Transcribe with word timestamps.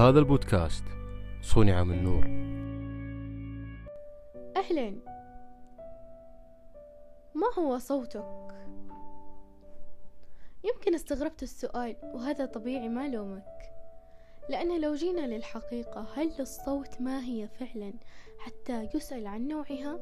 هذا 0.00 0.18
البودكاست 0.18 0.84
صنع 1.42 1.84
من 1.84 2.04
نور 2.04 2.24
أهلا 4.56 4.90
ما 7.34 7.46
هو 7.58 7.78
صوتك؟ 7.78 8.54
يمكن 10.64 10.94
استغربت 10.94 11.42
السؤال 11.42 11.96
وهذا 12.02 12.46
طبيعي 12.46 12.88
ما 12.88 13.08
لومك 13.08 13.72
لأن 14.48 14.80
لو 14.80 14.94
جينا 14.94 15.26
للحقيقة 15.26 16.06
هل 16.14 16.32
الصوت 16.40 17.00
ما 17.00 17.24
هي 17.24 17.48
فعلا 17.48 17.92
حتى 18.38 18.88
يسأل 18.94 19.26
عن 19.26 19.48
نوعها؟ 19.48 19.98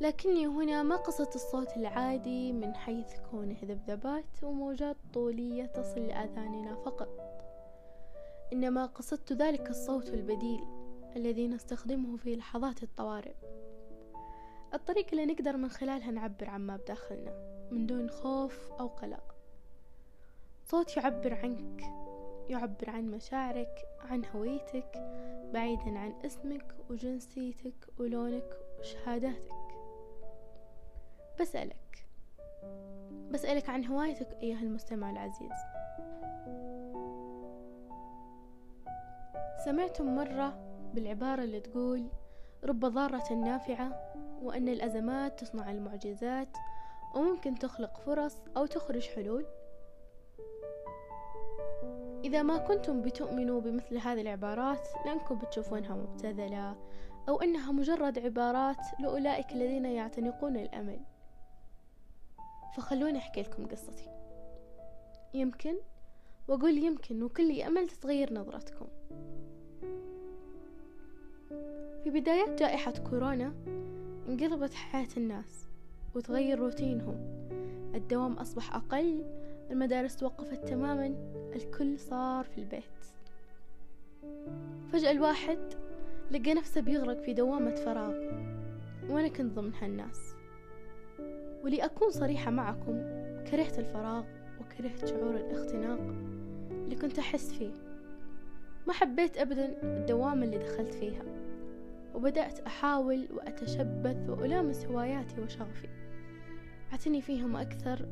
لكني 0.00 0.46
هنا 0.46 0.82
ما 0.82 0.96
قصدت 0.96 1.34
الصوت 1.34 1.76
العادي 1.76 2.52
من 2.52 2.74
حيث 2.74 3.14
كونه 3.30 3.56
ذبذبات 3.64 4.42
وموجات 4.42 4.96
طولية 5.14 5.66
تصل 5.66 6.00
لآذاننا 6.00 6.74
فقط 6.74 7.35
إنما 8.52 8.86
قصدت 8.86 9.32
ذلك 9.32 9.70
الصوت 9.70 10.08
البديل 10.08 10.64
الذي 11.16 11.48
نستخدمه 11.48 12.16
في 12.16 12.36
لحظات 12.36 12.82
الطوارئ. 12.82 13.34
الطريقة 14.74 15.10
اللي 15.12 15.26
نقدر 15.26 15.56
من 15.56 15.68
خلالها 15.68 16.10
نعبر 16.10 16.50
عن 16.50 16.60
ما 16.60 16.76
بداخلنا 16.76 17.66
من 17.70 17.86
دون 17.86 18.10
خوف 18.10 18.72
أو 18.80 18.86
قلق. 18.86 19.34
صوت 20.64 20.96
يعبر 20.96 21.34
عنك 21.34 21.82
يعبر 22.48 22.90
عن 22.90 23.10
مشاعرك 23.10 23.88
عن 24.00 24.22
هويتك 24.34 24.92
بعيدا 25.52 25.98
عن 25.98 26.14
اسمك 26.24 26.74
وجنسيتك 26.90 27.88
ولونك 27.98 28.58
وشهاداتك. 28.78 29.52
بسألك 31.40 32.06
بسألك 33.30 33.68
عن 33.68 33.84
هوايتك 33.84 34.32
أيها 34.42 34.60
المستمع 34.60 35.10
العزيز. 35.10 35.52
سمعتم 39.66 40.14
مرة 40.14 40.58
بالعبارة 40.94 41.42
اللي 41.44 41.60
تقول 41.60 42.08
رب 42.64 42.80
ضارة 42.80 43.32
نافعة 43.32 44.12
وأن 44.42 44.68
الأزمات 44.68 45.40
تصنع 45.40 45.70
المعجزات 45.70 46.48
وممكن 47.14 47.58
تخلق 47.58 47.96
فرص 47.96 48.36
أو 48.56 48.66
تخرج 48.66 49.08
حلول؟ 49.08 49.46
إذا 52.24 52.42
ما 52.42 52.56
كنتم 52.56 53.02
بتؤمنوا 53.02 53.60
بمثل 53.60 53.98
هذه 53.98 54.20
العبارات 54.20 54.88
لأنكم 55.06 55.38
بتشوفونها 55.38 55.94
مبتذلة 55.94 56.76
أو 57.28 57.40
أنها 57.40 57.72
مجرد 57.72 58.18
عبارات 58.18 59.00
لأولئك 59.00 59.52
الذين 59.52 59.84
يعتنقون 59.84 60.56
الأمل. 60.56 61.00
فخلوني 62.76 63.18
أحكي 63.18 63.42
لكم 63.42 63.66
قصتي. 63.66 64.10
يمكن؟ 65.34 65.76
وأقول 66.48 66.78
يمكن 66.78 67.22
وكل 67.22 67.62
أمل 67.62 67.88
تتغير 67.88 68.34
نظرتكم. 68.34 68.86
في 72.04 72.10
بدايات 72.10 72.58
جائحة 72.58 72.92
كورونا 73.10 73.52
انقلبت 74.28 74.74
حياة 74.74 75.08
الناس 75.16 75.66
وتغير 76.14 76.58
روتينهم. 76.58 77.16
الدوام 77.94 78.32
أصبح 78.32 78.74
أقل 78.74 79.24
المدارس 79.70 80.16
توقفت 80.16 80.68
تماما 80.68 81.06
الكل 81.54 81.98
صار 81.98 82.44
في 82.44 82.58
البيت. 82.58 82.82
فجأة 84.92 85.10
الواحد 85.10 85.58
لقى 86.30 86.54
نفسه 86.54 86.80
بيغرق 86.80 87.20
في 87.20 87.32
دوامة 87.32 87.74
فراغ. 87.74 88.14
وأنا 89.10 89.28
كنت 89.28 89.52
ضمن 89.52 89.74
هالناس 89.74 90.34
ولأكون 91.64 92.10
صريحة 92.10 92.50
معكم 92.50 93.02
كرهت 93.50 93.78
الفراغ 93.78 94.24
وكرهت 94.60 95.04
شعور 95.04 95.36
الاختناق 95.36 96.00
اللي 96.70 96.96
كنت 96.96 97.18
أحس 97.18 97.52
فيه. 97.52 97.85
ما 98.86 98.92
حبيت 98.92 99.36
أبدا 99.36 99.82
الدوامة 99.82 100.44
اللي 100.44 100.58
دخلت 100.58 100.94
فيها 100.94 101.22
وبدأت 102.14 102.60
أحاول 102.60 103.28
وأتشبث 103.34 104.28
وألامس 104.28 104.84
هواياتي 104.86 105.40
وشغفي. 105.40 105.88
أعتني 106.92 107.22
فيهم 107.22 107.56
أكثر 107.56 108.08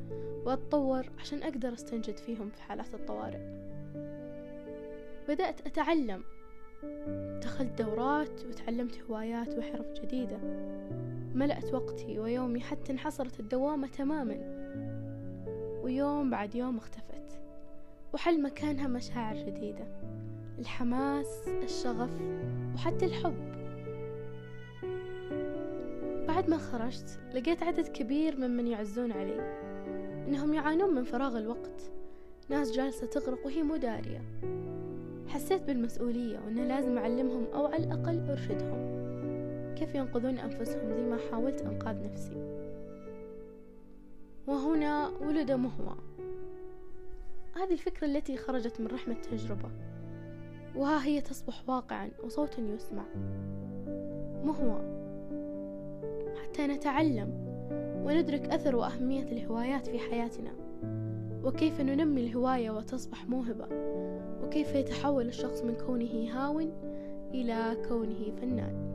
وأتطور 0.47 1.07
عشان 1.21 1.43
أقدر 1.43 1.73
أستنجد 1.73 2.17
فيهم 2.17 2.51
في 2.51 2.63
حالات 2.63 2.95
الطوارئ. 2.95 3.41
بدأت 5.29 5.67
أتعلم. 5.67 6.23
دخلت 7.43 7.83
دورات 7.83 8.45
وتعلمت 8.45 9.01
هوايات 9.11 9.59
وحرف 9.59 9.93
جديدة. 9.93 10.39
ملأت 11.35 11.75
وقتي 11.75 12.19
ويومي 12.19 12.61
حتى 12.61 12.93
انحصرت 12.93 13.41
الدوامة 13.41 13.87
تماما. 13.87 14.37
ويوم 15.83 16.31
بعد 16.31 16.55
يوم 16.55 16.77
اختفت 16.77 17.41
وحل 18.15 18.43
مكانها 18.43 18.89
مشاعر 18.89 19.37
جديدة. 19.37 19.87
الحماس 20.59 21.49
الشغف 21.49 22.11
وحتى 22.75 23.05
الحب. 23.05 23.55
بعد 26.29 26.51
ما 26.51 26.59
خرجت 26.59 27.19
لقيت 27.35 27.63
عدد 27.63 27.89
كبير 27.89 28.37
ممن 28.37 28.67
يعزون 28.67 29.13
علي 29.13 29.41
إنهم 30.29 30.55
يعانون 30.55 30.95
من 30.95 31.05
فراغ 31.05 31.39
الوقت. 31.39 31.91
ناس 32.49 32.73
جالسة 32.73 33.07
تغرق 33.07 33.47
وهي 33.47 33.63
مو 33.63 33.77
دارية. 33.77 34.23
حسيت 35.29 35.63
بالمسؤولية 35.63 36.39
وأنه 36.39 36.65
لازم 36.65 36.99
أعلمهم 36.99 37.45
أو 37.55 37.67
على 37.67 37.85
الأقل 37.85 38.31
أرشدهم. 38.31 38.95
كيف 39.75 39.95
ينقذون 39.95 40.39
أنفسهم؟ 40.39 40.95
زي 40.95 41.03
ما 41.03 41.19
حاولت 41.31 41.61
أنقاذ 41.61 42.03
نفسي. 42.05 42.61
وهنا 44.47 45.09
ولد 45.09 45.53
مهوى. 45.53 45.97
هذه 47.57 47.73
الفكرة 47.73 48.07
التي 48.07 48.37
خرجت 48.37 48.81
من 48.81 48.87
رحمة 48.87 49.15
تجربة. 49.15 49.71
وها 50.77 51.05
هي 51.05 51.21
تصبح 51.21 51.69
واقعا 51.69 52.11
وصوتا 52.25 52.63
يسمع. 52.63 53.05
مهوى 54.45 54.81
حتى 56.43 56.67
نتعلم 56.67 57.31
وندرك 58.05 58.47
أثر 58.47 58.77
وأهمية 58.77 59.23
الهوايات 59.23 59.87
في 59.87 59.99
حياتنا. 59.99 60.51
وكيف 61.45 61.81
ننمي 61.81 62.27
الهواية 62.27 62.71
وتصبح 62.71 63.29
موهبة. 63.29 63.69
وكيف 64.45 64.75
يتحول 64.75 65.27
الشخص 65.27 65.63
من 65.63 65.75
كونه 65.75 66.29
هاون 66.33 66.73
إلى 67.35 67.77
كونه 67.89 68.33
فنان. 68.41 68.95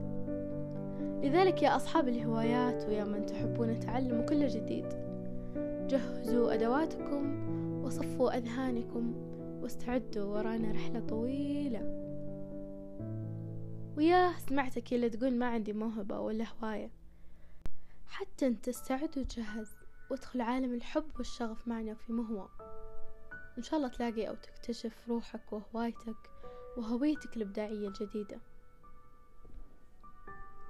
لذلك 1.24 1.64
يا 1.64 1.76
أصحاب 1.76 2.08
الهوايات 2.08 2.86
ويا 2.88 3.04
من 3.04 3.26
تحبون 3.26 3.80
تعلموا 3.80 4.26
كل 4.26 4.48
جديد. 4.48 4.86
جهزوا 5.88 6.54
أدواتكم 6.54 7.50
وصفوا 7.84 8.38
أذهانكم 8.38 9.29
واستعدوا 9.62 10.24
ورانا 10.24 10.72
رحلة 10.72 11.00
طويلة. 11.00 11.82
وياه 13.98 14.38
سمعتك 14.38 14.94
اللي 14.94 15.10
تقول 15.10 15.36
ما 15.36 15.46
عندي 15.46 15.74
موهبة 15.74 16.20
ولا 16.20 16.46
هواية. 16.60 16.92
حتى 18.08 18.48
أنت 18.48 18.68
استعد 18.68 19.18
وتجهز 19.18 19.72
وادخل 20.12 20.42
عالم 20.42 20.74
الحب 20.74 21.12
والشغف 21.18 21.68
معنا 21.68 21.94
في 21.94 22.14
مهوى. 22.14 22.50
إن 23.58 23.64
شاء 23.64 23.78
الله 23.78 23.90
تلاقي 23.90 24.30
أو 24.30 24.36
تكتشف 24.36 25.10
روحك 25.10 25.54
وهوايتك 25.54 26.30
وهويتك 26.78 27.38
الإبداعية 27.38 27.88
الجديدة. 27.88 28.40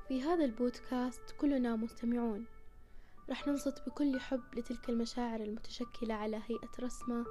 في 0.07 0.21
هذا 0.21 0.45
البودكاست 0.45 1.31
كلنا 1.31 1.75
مستمعون. 1.75 2.45
رح 3.29 3.47
ننصت 3.47 3.89
بكل 3.89 4.19
حب 4.19 4.41
لتلك 4.57 4.89
المشاعر 4.89 5.39
المتشكلة 5.39 6.13
على 6.13 6.37
هيئة 6.37 6.71
رسمة 6.79 7.25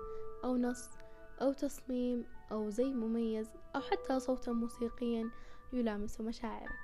أو 0.44 0.56
نص 0.56 0.90
أو 1.42 1.52
تصميم 1.52 2.24
أو 2.52 2.70
زي 2.70 2.94
مميز 2.94 3.50
أو 3.76 3.80
حتى 3.80 4.20
صوتا 4.20 4.52
موسيقيا 4.52 5.30
يلامس 5.72 6.20
مشاعرك. 6.20 6.78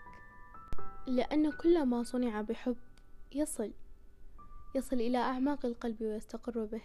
لأن 1.07 1.53
كل 1.53 1.87
ما 1.87 2.03
صنع 2.03 2.41
بحب 2.41 2.77
يصل 3.35 3.73
يصل 4.75 4.97
إلى 4.97 5.19
أعماق 5.19 5.67
القلب 5.67 6.03
ويستقر 6.03 6.65
به 6.65 6.83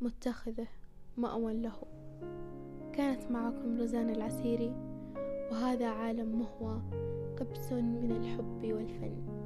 متخذه 0.00 0.66
مأوى 1.16 1.62
له. 1.62 1.82
كانت 2.92 3.30
معكم 3.30 3.80
رزان 3.80 4.10
العسيري 4.10 4.74
وهذا 5.50 5.88
عالم 5.88 6.38
مهوى 6.38 6.82
قبس 7.40 7.72
من 7.72 8.12
الحب 8.12 8.72
والفن. 8.72 9.38